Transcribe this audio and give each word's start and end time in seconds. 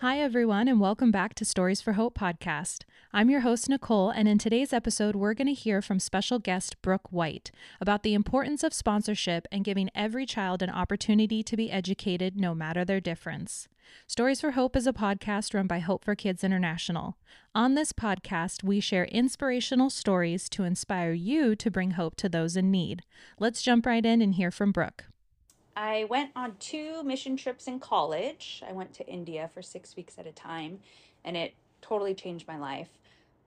Hi, 0.00 0.18
everyone, 0.18 0.66
and 0.66 0.80
welcome 0.80 1.10
back 1.10 1.34
to 1.34 1.44
Stories 1.44 1.82
for 1.82 1.92
Hope 1.92 2.18
podcast. 2.18 2.84
I'm 3.12 3.28
your 3.28 3.40
host, 3.40 3.68
Nicole, 3.68 4.08
and 4.08 4.26
in 4.26 4.38
today's 4.38 4.72
episode, 4.72 5.14
we're 5.14 5.34
going 5.34 5.46
to 5.46 5.52
hear 5.52 5.82
from 5.82 6.00
special 6.00 6.38
guest 6.38 6.80
Brooke 6.80 7.12
White 7.12 7.50
about 7.82 8.02
the 8.02 8.14
importance 8.14 8.64
of 8.64 8.72
sponsorship 8.72 9.46
and 9.52 9.62
giving 9.62 9.90
every 9.94 10.24
child 10.24 10.62
an 10.62 10.70
opportunity 10.70 11.42
to 11.42 11.54
be 11.54 11.70
educated 11.70 12.40
no 12.40 12.54
matter 12.54 12.82
their 12.82 12.98
difference. 12.98 13.68
Stories 14.06 14.40
for 14.40 14.52
Hope 14.52 14.74
is 14.74 14.86
a 14.86 14.94
podcast 14.94 15.52
run 15.52 15.66
by 15.66 15.80
Hope 15.80 16.02
for 16.02 16.14
Kids 16.14 16.42
International. 16.42 17.18
On 17.54 17.74
this 17.74 17.92
podcast, 17.92 18.64
we 18.64 18.80
share 18.80 19.04
inspirational 19.04 19.90
stories 19.90 20.48
to 20.48 20.64
inspire 20.64 21.12
you 21.12 21.54
to 21.56 21.70
bring 21.70 21.90
hope 21.90 22.16
to 22.16 22.30
those 22.30 22.56
in 22.56 22.70
need. 22.70 23.02
Let's 23.38 23.60
jump 23.60 23.84
right 23.84 24.06
in 24.06 24.22
and 24.22 24.36
hear 24.36 24.50
from 24.50 24.72
Brooke. 24.72 25.09
I 25.80 26.04
went 26.04 26.32
on 26.36 26.56
two 26.58 27.02
mission 27.04 27.38
trips 27.38 27.66
in 27.66 27.80
college. 27.80 28.62
I 28.68 28.74
went 28.74 28.92
to 28.94 29.06
India 29.06 29.48
for 29.54 29.62
six 29.62 29.96
weeks 29.96 30.18
at 30.18 30.26
a 30.26 30.32
time, 30.32 30.80
and 31.24 31.38
it 31.38 31.54
totally 31.80 32.12
changed 32.12 32.46
my 32.46 32.58
life. 32.58 32.90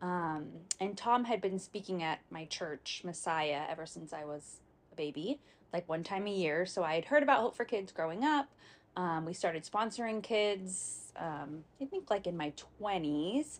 Um, 0.02 0.48
and 0.80 0.98
Tom 0.98 1.26
had 1.26 1.42
been 1.42 1.60
speaking 1.60 2.02
at 2.02 2.22
my 2.32 2.46
church, 2.46 3.04
Messiah, 3.06 3.62
ever 3.70 3.86
since 3.86 4.14
I 4.14 4.26
was 4.26 4.58
a 4.92 4.96
baby, 4.96 5.40
like 5.72 5.88
one 5.88 6.04
time 6.04 6.26
a 6.26 6.32
year. 6.32 6.66
So 6.66 6.84
I 6.84 6.96
had 6.96 7.06
heard 7.06 7.22
about 7.22 7.40
Hope 7.40 7.56
for 7.56 7.66
Kids 7.66 7.92
growing 7.92 8.24
up. 8.24 8.50
Um, 8.98 9.26
we 9.26 9.34
started 9.34 9.64
sponsoring 9.64 10.24
kids, 10.24 11.14
um, 11.16 11.64
I 11.80 11.86
think 11.86 12.10
like 12.10 12.26
in 12.26 12.36
my 12.36 12.52
20s. 12.82 13.60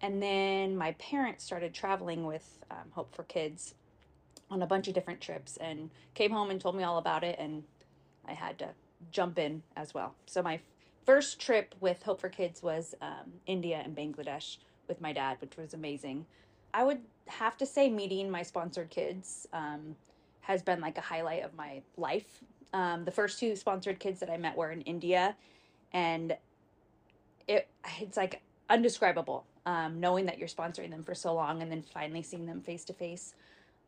And 0.00 0.22
then 0.22 0.78
my 0.78 0.92
parents 0.92 1.44
started 1.44 1.74
traveling 1.74 2.24
with 2.24 2.58
um, 2.70 2.90
Hope 2.92 3.14
for 3.14 3.24
Kids 3.24 3.74
on 4.50 4.62
a 4.62 4.66
bunch 4.66 4.88
of 4.88 4.94
different 4.94 5.20
trips 5.20 5.58
and 5.58 5.90
came 6.14 6.30
home 6.30 6.48
and 6.48 6.58
told 6.58 6.74
me 6.74 6.84
all 6.84 6.96
about 6.96 7.22
it. 7.22 7.36
And 7.38 7.64
I 8.28 8.32
had 8.32 8.58
to 8.60 8.68
jump 9.10 9.38
in 9.38 9.62
as 9.76 9.94
well. 9.94 10.14
So 10.26 10.42
my 10.42 10.60
first 11.04 11.38
trip 11.40 11.74
with 11.80 12.02
Hope 12.02 12.20
for 12.20 12.28
Kids 12.28 12.62
was 12.62 12.94
um, 13.00 13.32
India 13.46 13.80
and 13.84 13.94
Bangladesh 13.96 14.58
with 14.88 15.00
my 15.00 15.12
dad, 15.12 15.36
which 15.40 15.56
was 15.56 15.74
amazing. 15.74 16.26
I 16.72 16.84
would 16.84 17.00
have 17.26 17.56
to 17.58 17.66
say 17.66 17.88
meeting 17.88 18.30
my 18.30 18.42
sponsored 18.42 18.90
kids 18.90 19.46
um, 19.52 19.96
has 20.40 20.62
been 20.62 20.80
like 20.80 20.98
a 20.98 21.02
highlight 21.02 21.44
of 21.44 21.54
my 21.54 21.82
life. 21.96 22.42
Um, 22.72 23.04
the 23.04 23.10
first 23.10 23.38
two 23.38 23.54
sponsored 23.56 23.98
kids 23.98 24.20
that 24.20 24.30
I 24.30 24.36
met 24.36 24.56
were 24.56 24.70
in 24.72 24.80
India, 24.82 25.36
and 25.92 26.36
it 27.46 27.68
it's 28.00 28.16
like 28.16 28.42
undescribable 28.68 29.44
um, 29.66 30.00
knowing 30.00 30.26
that 30.26 30.38
you're 30.38 30.48
sponsoring 30.48 30.90
them 30.90 31.04
for 31.04 31.14
so 31.14 31.32
long 31.34 31.62
and 31.62 31.70
then 31.70 31.82
finally 31.82 32.22
seeing 32.22 32.46
them 32.46 32.60
face 32.60 32.84
to 32.86 32.92
face. 32.92 33.34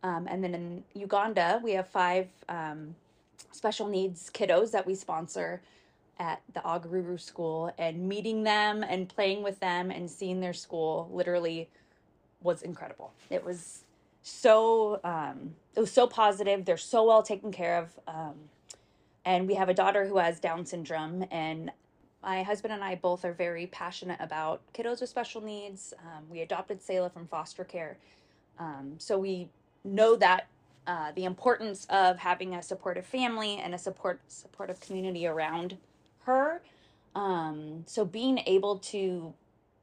And 0.02 0.44
then 0.44 0.54
in 0.54 0.84
Uganda, 0.94 1.60
we 1.64 1.72
have 1.72 1.88
five 1.88 2.28
um, 2.48 2.94
special 3.52 3.88
needs 3.88 4.30
kiddos 4.32 4.70
that 4.72 4.86
we 4.86 4.94
sponsor 4.94 5.60
at 6.18 6.40
the 6.54 6.60
Agaruru 6.60 7.20
school 7.20 7.72
and 7.78 8.08
meeting 8.08 8.42
them 8.42 8.82
and 8.82 9.08
playing 9.08 9.42
with 9.42 9.60
them 9.60 9.90
and 9.90 10.10
seeing 10.10 10.40
their 10.40 10.54
school 10.54 11.10
literally 11.12 11.68
was 12.42 12.62
incredible. 12.62 13.12
It 13.30 13.44
was 13.44 13.82
so 14.22 15.00
um, 15.04 15.54
it 15.74 15.80
was 15.80 15.92
so 15.92 16.06
positive. 16.06 16.64
They're 16.64 16.76
so 16.76 17.04
well 17.04 17.22
taken 17.22 17.52
care 17.52 17.78
of. 17.78 17.90
Um, 18.08 18.34
and 19.24 19.46
we 19.46 19.54
have 19.54 19.68
a 19.68 19.74
daughter 19.74 20.06
who 20.06 20.18
has 20.18 20.38
Down 20.38 20.64
syndrome, 20.64 21.24
and 21.30 21.72
my 22.22 22.44
husband 22.44 22.72
and 22.72 22.82
I 22.82 22.94
both 22.94 23.24
are 23.24 23.32
very 23.32 23.66
passionate 23.66 24.18
about 24.20 24.62
kiddos 24.72 25.00
with 25.00 25.10
special 25.10 25.40
needs. 25.40 25.92
Um, 25.98 26.24
we 26.30 26.40
adopted 26.40 26.80
Selah 26.80 27.10
from 27.10 27.26
foster 27.26 27.64
care, 27.64 27.98
um, 28.58 28.94
so 28.98 29.18
we 29.18 29.48
know 29.84 30.16
that 30.16 30.46
uh, 30.86 31.12
the 31.14 31.24
importance 31.24 31.86
of 31.90 32.18
having 32.18 32.54
a 32.54 32.62
supportive 32.62 33.06
family 33.06 33.58
and 33.58 33.74
a 33.74 33.78
support 33.78 34.20
supportive 34.28 34.80
community 34.80 35.26
around 35.26 35.76
her. 36.24 36.62
Um, 37.14 37.84
so 37.86 38.04
being 38.04 38.38
able 38.46 38.78
to 38.78 39.34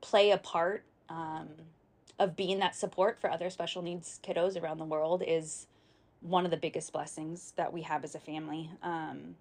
play 0.01 0.31
a 0.31 0.37
part 0.37 0.83
um, 1.09 1.47
of 2.19 2.35
being 2.35 2.59
that 2.59 2.75
support 2.75 3.19
for 3.19 3.29
other 3.29 3.49
special 3.49 3.81
needs 3.81 4.19
kiddos 4.23 4.61
around 4.61 4.77
the 4.77 4.85
world 4.85 5.23
is 5.25 5.67
one 6.21 6.45
of 6.45 6.51
the 6.51 6.57
biggest 6.57 6.93
blessings 6.93 7.53
that 7.57 7.73
we 7.73 7.81
have 7.81 8.03
as 8.03 8.15
a 8.15 8.19
family. 8.19 8.69
Um, 8.81 9.35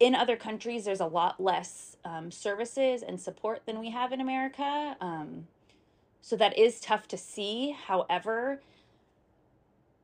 in 0.00 0.14
other 0.14 0.36
countries, 0.36 0.86
there's 0.86 1.00
a 1.00 1.06
lot 1.06 1.40
less 1.40 1.96
um, 2.04 2.30
services 2.30 3.02
and 3.02 3.20
support 3.20 3.62
than 3.66 3.78
we 3.78 3.90
have 3.90 4.12
in 4.12 4.20
America. 4.20 4.96
Um, 5.00 5.46
so 6.22 6.36
that 6.36 6.56
is 6.58 6.80
tough 6.80 7.06
to 7.08 7.18
see. 7.18 7.76
However, 7.86 8.60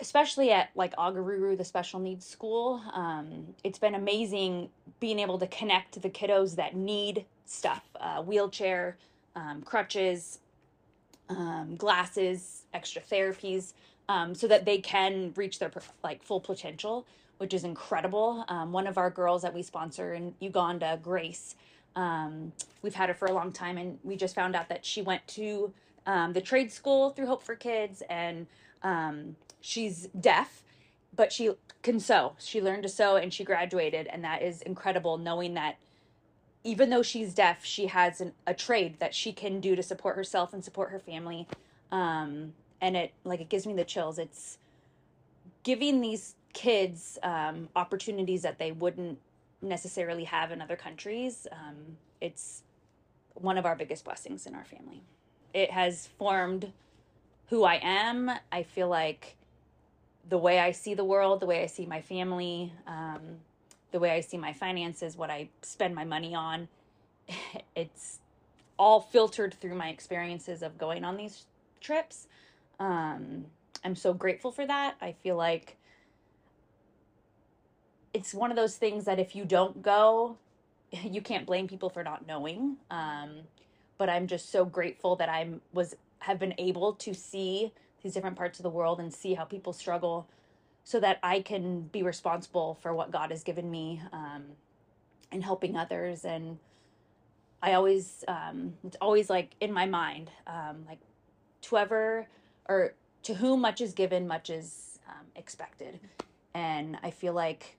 especially 0.00 0.50
at 0.50 0.70
like 0.74 0.94
Agaruru, 0.96 1.56
the 1.56 1.64
special 1.64 2.00
needs 2.00 2.26
school, 2.26 2.82
um, 2.92 3.54
it's 3.64 3.78
been 3.78 3.94
amazing 3.94 4.68
being 5.00 5.18
able 5.18 5.38
to 5.38 5.46
connect 5.46 6.00
the 6.00 6.10
kiddos 6.10 6.56
that 6.56 6.76
need 6.76 7.24
stuff 7.46 7.82
uh, 8.00 8.22
wheelchair, 8.22 8.96
um, 9.34 9.62
crutches, 9.62 10.40
um, 11.28 11.76
glasses, 11.76 12.62
extra 12.74 13.00
therapies, 13.02 13.72
um, 14.08 14.34
so 14.34 14.46
that 14.46 14.64
they 14.64 14.78
can 14.78 15.32
reach 15.36 15.58
their 15.58 15.72
like 16.04 16.22
full 16.22 16.40
potential, 16.40 17.06
which 17.38 17.54
is 17.54 17.64
incredible. 17.64 18.44
Um, 18.48 18.72
one 18.72 18.86
of 18.86 18.98
our 18.98 19.10
girls 19.10 19.42
that 19.42 19.54
we 19.54 19.62
sponsor 19.62 20.14
in 20.14 20.34
Uganda, 20.40 20.98
Grace, 21.02 21.56
um, 21.94 22.52
we've 22.82 22.94
had 22.94 23.08
her 23.08 23.14
for 23.14 23.26
a 23.26 23.32
long 23.32 23.50
time, 23.50 23.78
and 23.78 23.98
we 24.04 24.16
just 24.16 24.34
found 24.34 24.54
out 24.54 24.68
that 24.68 24.84
she 24.84 25.00
went 25.02 25.26
to 25.28 25.72
the 26.04 26.42
trade 26.44 26.70
school 26.70 27.10
through 27.10 27.26
Hope 27.26 27.42
for 27.42 27.56
Kids 27.56 28.02
and 28.08 28.46
she's 29.60 30.08
deaf, 30.18 30.62
but 31.14 31.32
she 31.32 31.52
can 31.82 32.00
sew. 32.00 32.34
She 32.38 32.60
learned 32.60 32.82
to 32.84 32.88
sew 32.88 33.16
and 33.16 33.32
she 33.32 33.44
graduated, 33.44 34.06
and 34.06 34.24
that 34.24 34.42
is 34.42 34.62
incredible 34.62 35.18
knowing 35.18 35.54
that 35.54 35.78
even 36.64 36.90
though 36.90 37.02
she's 37.02 37.32
deaf, 37.32 37.64
she 37.64 37.86
has 37.86 38.20
an, 38.20 38.32
a 38.46 38.52
trade 38.52 38.98
that 38.98 39.14
she 39.14 39.32
can 39.32 39.60
do 39.60 39.76
to 39.76 39.82
support 39.82 40.16
herself 40.16 40.52
and 40.52 40.64
support 40.64 40.90
her 40.90 40.98
family. 40.98 41.46
Um, 41.92 42.54
and 42.80 42.96
it 42.96 43.12
like 43.24 43.40
it 43.40 43.48
gives 43.48 43.66
me 43.66 43.74
the 43.74 43.84
chills. 43.84 44.18
It's 44.18 44.58
giving 45.62 46.00
these 46.00 46.34
kids 46.52 47.18
um, 47.22 47.68
opportunities 47.76 48.42
that 48.42 48.58
they 48.58 48.72
wouldn't 48.72 49.18
necessarily 49.62 50.24
have 50.24 50.50
in 50.50 50.60
other 50.60 50.76
countries. 50.76 51.46
Um, 51.52 51.98
it's 52.20 52.62
one 53.34 53.58
of 53.58 53.66
our 53.66 53.76
biggest 53.76 54.04
blessings 54.04 54.46
in 54.46 54.54
our 54.54 54.64
family. 54.64 55.02
It 55.54 55.70
has 55.70 56.08
formed 56.18 56.72
who 57.48 57.64
I 57.64 57.80
am. 57.82 58.30
I 58.50 58.62
feel 58.62 58.88
like 58.88 59.36
the 60.28 60.38
way 60.38 60.58
I 60.58 60.72
see 60.72 60.94
the 60.94 61.04
world, 61.04 61.40
the 61.40 61.46
way 61.46 61.62
I 61.62 61.66
see 61.66 61.86
my 61.86 62.00
family, 62.00 62.72
um, 62.86 63.20
the 63.92 64.00
way 64.00 64.10
I 64.10 64.20
see 64.20 64.36
my 64.36 64.52
finances, 64.52 65.16
what 65.16 65.30
I 65.30 65.48
spend 65.62 65.94
my 65.94 66.04
money 66.04 66.34
on, 66.34 66.68
it's 67.76 68.18
all 68.78 69.00
filtered 69.00 69.54
through 69.54 69.74
my 69.74 69.88
experiences 69.88 70.62
of 70.62 70.76
going 70.78 71.04
on 71.04 71.16
these 71.16 71.44
trips. 71.80 72.26
Um, 72.78 73.46
I'm 73.84 73.96
so 73.96 74.12
grateful 74.12 74.50
for 74.52 74.66
that. 74.66 74.96
I 75.00 75.12
feel 75.12 75.36
like 75.36 75.76
it's 78.12 78.34
one 78.34 78.50
of 78.50 78.56
those 78.56 78.76
things 78.76 79.04
that 79.04 79.18
if 79.18 79.36
you 79.36 79.44
don't 79.44 79.82
go, 79.82 80.36
you 80.90 81.20
can't 81.20 81.46
blame 81.46 81.68
people 81.68 81.88
for 81.88 82.02
not 82.02 82.26
knowing. 82.26 82.76
Um, 82.90 83.30
but 83.98 84.08
I'm 84.08 84.26
just 84.26 84.50
so 84.50 84.64
grateful 84.64 85.16
that 85.16 85.28
I'm 85.28 85.60
was 85.72 85.94
have 86.26 86.40
been 86.40 86.54
able 86.58 86.92
to 86.92 87.14
see 87.14 87.72
these 88.02 88.12
different 88.12 88.36
parts 88.36 88.58
of 88.58 88.64
the 88.64 88.70
world 88.70 88.98
and 88.98 89.14
see 89.14 89.34
how 89.34 89.44
people 89.44 89.72
struggle 89.72 90.28
so 90.82 90.98
that 90.98 91.20
I 91.22 91.40
can 91.40 91.82
be 91.82 92.02
responsible 92.02 92.78
for 92.82 92.92
what 92.92 93.12
God 93.12 93.30
has 93.30 93.44
given 93.44 93.70
me 93.70 94.02
um, 94.12 94.42
and 95.30 95.44
helping 95.44 95.76
others. 95.76 96.24
And 96.24 96.58
I 97.62 97.74
always, 97.74 98.24
um, 98.26 98.74
it's 98.84 98.96
always 99.00 99.30
like 99.30 99.54
in 99.60 99.72
my 99.72 99.86
mind, 99.86 100.32
um, 100.48 100.84
like 100.88 100.98
to 101.62 101.70
whoever 101.70 102.26
or 102.68 102.94
to 103.22 103.34
whom 103.34 103.60
much 103.60 103.80
is 103.80 103.92
given, 103.92 104.26
much 104.26 104.50
is 104.50 104.98
um, 105.08 105.26
expected. 105.36 106.00
And 106.54 106.98
I 107.04 107.12
feel 107.12 107.34
like 107.34 107.78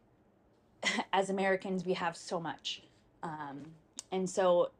as 1.12 1.30
Americans, 1.30 1.86
we 1.86 1.94
have 1.94 2.16
so 2.16 2.40
much. 2.40 2.82
Um, 3.24 3.64
and 4.14 4.30
so 4.30 4.72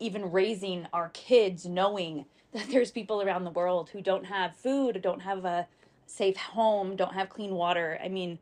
even 0.00 0.32
raising 0.32 0.86
our 0.92 1.10
kids 1.10 1.66
knowing 1.66 2.24
that 2.52 2.68
there's 2.70 2.90
people 2.90 3.22
around 3.22 3.44
the 3.44 3.50
world 3.50 3.90
who 3.90 4.02
don't 4.02 4.24
have 4.24 4.56
food, 4.56 5.00
don't 5.02 5.20
have 5.20 5.44
a 5.44 5.68
safe 6.06 6.36
home, 6.36 6.96
don't 6.96 7.14
have 7.14 7.28
clean 7.28 7.54
water. 7.54 7.98
I 8.02 8.08
mean, 8.08 8.40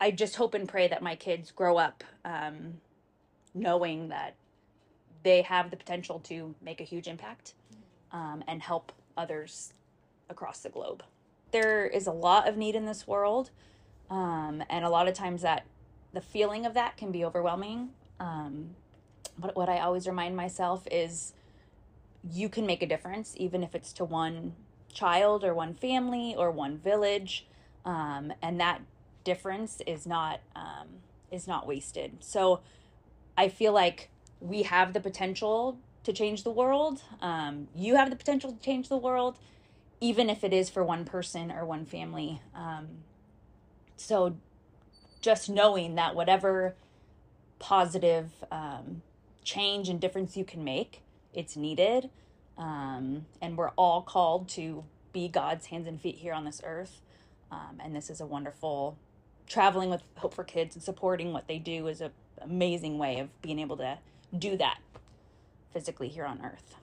I 0.00 0.10
just 0.10 0.36
hope 0.36 0.54
and 0.54 0.68
pray 0.68 0.88
that 0.88 1.02
my 1.02 1.16
kids 1.16 1.50
grow 1.50 1.76
up 1.76 2.02
um, 2.24 2.74
knowing 3.54 4.08
that 4.08 4.36
they 5.22 5.42
have 5.42 5.70
the 5.70 5.76
potential 5.76 6.18
to 6.20 6.54
make 6.62 6.80
a 6.80 6.84
huge 6.84 7.06
impact 7.08 7.54
um, 8.12 8.42
and 8.46 8.62
help 8.62 8.92
others 9.16 9.72
across 10.30 10.60
the 10.60 10.68
globe. 10.68 11.02
There 11.50 11.86
is 11.86 12.06
a 12.06 12.12
lot 12.12 12.48
of 12.48 12.56
need 12.56 12.74
in 12.74 12.84
this 12.84 13.06
world, 13.06 13.50
um, 14.10 14.62
and 14.68 14.84
a 14.84 14.88
lot 14.88 15.08
of 15.08 15.14
times 15.14 15.42
that 15.42 15.64
the 16.12 16.20
feeling 16.20 16.66
of 16.66 16.74
that 16.74 16.96
can 16.96 17.10
be 17.12 17.24
overwhelming. 17.24 17.90
Um, 18.20 18.70
but 19.38 19.56
what 19.56 19.68
I 19.68 19.80
always 19.80 20.06
remind 20.06 20.36
myself 20.36 20.86
is 20.90 21.32
you 22.32 22.48
can 22.48 22.66
make 22.66 22.82
a 22.82 22.86
difference, 22.86 23.34
even 23.36 23.62
if 23.62 23.74
it's 23.74 23.92
to 23.94 24.04
one 24.04 24.54
child 24.92 25.44
or 25.44 25.52
one 25.52 25.74
family 25.74 26.34
or 26.36 26.50
one 26.50 26.78
village, 26.78 27.46
um, 27.84 28.32
and 28.40 28.60
that 28.60 28.80
difference 29.24 29.80
is 29.86 30.06
not 30.06 30.40
um, 30.54 30.88
is 31.30 31.46
not 31.46 31.66
wasted. 31.66 32.12
So 32.20 32.60
I 33.36 33.48
feel 33.48 33.72
like 33.72 34.08
we 34.40 34.62
have 34.62 34.92
the 34.92 35.00
potential 35.00 35.78
to 36.04 36.12
change 36.12 36.44
the 36.44 36.50
world. 36.50 37.02
Um, 37.20 37.68
you 37.74 37.96
have 37.96 38.10
the 38.10 38.16
potential 38.16 38.52
to 38.52 38.58
change 38.60 38.88
the 38.88 38.96
world, 38.96 39.38
even 40.00 40.30
if 40.30 40.44
it 40.44 40.52
is 40.52 40.70
for 40.70 40.84
one 40.84 41.04
person 41.04 41.50
or 41.50 41.64
one 41.64 41.84
family. 41.84 42.40
Um, 42.54 42.88
so 43.96 44.36
just 45.20 45.48
knowing 45.48 45.94
that 45.94 46.14
whatever 46.14 46.74
positive 47.58 48.30
um, 48.52 49.02
change 49.44 49.88
and 49.88 50.00
difference 50.00 50.36
you 50.36 50.44
can 50.44 50.64
make, 50.64 51.02
it's 51.32 51.56
needed. 51.56 52.10
Um, 52.56 53.26
and 53.40 53.56
we're 53.56 53.70
all 53.70 54.02
called 54.02 54.48
to 54.50 54.84
be 55.12 55.28
God's 55.28 55.66
hands 55.66 55.86
and 55.86 56.00
feet 56.00 56.16
here 56.16 56.32
on 56.32 56.44
this 56.44 56.60
earth. 56.64 57.00
Um, 57.50 57.80
and 57.82 57.94
this 57.94 58.10
is 58.10 58.20
a 58.20 58.26
wonderful 58.26 58.96
traveling 59.46 59.90
with 59.90 60.02
Hope 60.16 60.34
for 60.34 60.44
Kids 60.44 60.74
and 60.74 60.82
supporting 60.82 61.32
what 61.32 61.46
they 61.46 61.58
do 61.58 61.86
is 61.86 62.00
an 62.00 62.10
amazing 62.40 62.98
way 62.98 63.18
of 63.18 63.28
being 63.42 63.58
able 63.58 63.76
to 63.76 63.98
do 64.36 64.56
that 64.56 64.78
physically 65.72 66.08
here 66.08 66.24
on 66.24 66.40
earth. 66.44 66.74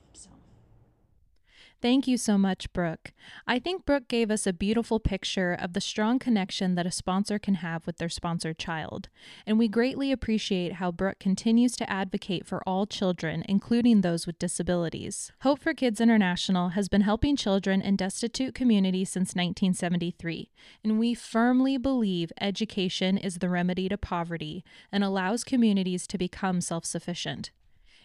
Thank 1.81 2.07
you 2.07 2.15
so 2.17 2.37
much, 2.37 2.71
Brooke. 2.73 3.11
I 3.47 3.57
think 3.57 3.85
Brooke 3.85 4.07
gave 4.07 4.29
us 4.29 4.45
a 4.45 4.53
beautiful 4.53 4.99
picture 4.99 5.53
of 5.53 5.73
the 5.73 5.81
strong 5.81 6.19
connection 6.19 6.75
that 6.75 6.85
a 6.85 6.91
sponsor 6.91 7.39
can 7.39 7.55
have 7.55 7.87
with 7.87 7.97
their 7.97 8.07
sponsored 8.07 8.59
child. 8.59 9.09
And 9.47 9.57
we 9.57 9.67
greatly 9.67 10.11
appreciate 10.11 10.73
how 10.73 10.91
Brooke 10.91 11.17
continues 11.17 11.75
to 11.77 11.89
advocate 11.89 12.45
for 12.45 12.61
all 12.67 12.85
children, 12.85 13.43
including 13.49 14.01
those 14.01 14.27
with 14.27 14.37
disabilities. 14.37 15.31
Hope 15.41 15.59
for 15.59 15.73
Kids 15.73 15.99
International 15.99 16.69
has 16.69 16.87
been 16.87 17.01
helping 17.01 17.35
children 17.35 17.81
in 17.81 17.95
destitute 17.95 18.53
communities 18.53 19.09
since 19.09 19.29
1973, 19.29 20.51
and 20.83 20.99
we 20.99 21.15
firmly 21.15 21.79
believe 21.79 22.31
education 22.39 23.17
is 23.17 23.39
the 23.39 23.49
remedy 23.49 23.89
to 23.89 23.97
poverty 23.97 24.63
and 24.91 25.03
allows 25.03 25.43
communities 25.43 26.05
to 26.05 26.19
become 26.19 26.61
self 26.61 26.85
sufficient. 26.85 27.49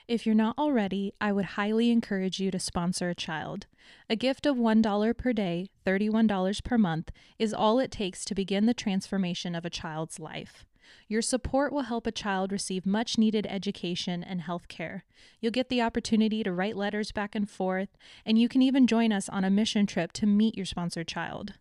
If 0.08 0.24
you're 0.24 0.36
not 0.36 0.56
already, 0.56 1.14
I 1.20 1.32
would 1.32 1.56
highly 1.56 1.90
encourage 1.90 2.38
you 2.38 2.52
to 2.52 2.60
sponsor 2.60 3.10
a 3.10 3.14
child. 3.14 3.66
A 4.08 4.14
gift 4.14 4.46
of 4.46 4.56
$1 4.56 5.18
per 5.18 5.32
day, 5.32 5.68
$31 5.84 6.62
per 6.62 6.78
month, 6.78 7.10
is 7.40 7.52
all 7.52 7.80
it 7.80 7.90
takes 7.90 8.24
to 8.26 8.34
begin 8.34 8.66
the 8.66 8.74
transformation 8.74 9.56
of 9.56 9.64
a 9.64 9.70
child's 9.70 10.20
life. 10.20 10.64
Your 11.08 11.22
support 11.22 11.72
will 11.72 11.82
help 11.82 12.06
a 12.06 12.12
child 12.12 12.52
receive 12.52 12.86
much 12.86 13.18
needed 13.18 13.48
education 13.50 14.22
and 14.22 14.42
health 14.42 14.68
care. 14.68 15.04
You'll 15.40 15.50
get 15.50 15.70
the 15.70 15.82
opportunity 15.82 16.44
to 16.44 16.52
write 16.52 16.76
letters 16.76 17.10
back 17.10 17.34
and 17.34 17.50
forth, 17.50 17.88
and 18.24 18.38
you 18.38 18.48
can 18.48 18.62
even 18.62 18.86
join 18.86 19.10
us 19.10 19.28
on 19.28 19.42
a 19.42 19.50
mission 19.50 19.86
trip 19.86 20.12
to 20.12 20.26
meet 20.26 20.56
your 20.56 20.66
sponsored 20.66 21.08
child. 21.08 21.54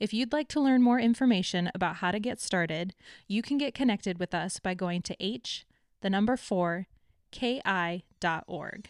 If 0.00 0.14
you'd 0.14 0.32
like 0.32 0.48
to 0.48 0.60
learn 0.60 0.82
more 0.82 0.98
information 0.98 1.70
about 1.74 1.96
how 1.96 2.10
to 2.10 2.18
get 2.18 2.40
started, 2.40 2.94
you 3.28 3.42
can 3.42 3.58
get 3.58 3.74
connected 3.74 4.18
with 4.18 4.34
us 4.34 4.58
by 4.60 4.72
going 4.72 5.02
to 5.02 5.16
H, 5.20 5.66
the 6.00 6.08
number 6.08 6.38
4, 6.38 6.86
ki.org. 7.32 8.88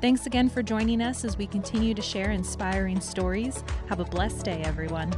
Thanks 0.00 0.24
again 0.24 0.48
for 0.48 0.62
joining 0.62 1.02
us 1.02 1.24
as 1.24 1.36
we 1.36 1.46
continue 1.46 1.92
to 1.92 2.00
share 2.00 2.30
inspiring 2.30 3.00
stories. 3.00 3.62
Have 3.88 4.00
a 4.00 4.04
blessed 4.04 4.44
day, 4.46 4.62
everyone. 4.62 5.12